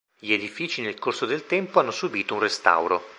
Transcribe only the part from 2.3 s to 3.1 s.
un restauro.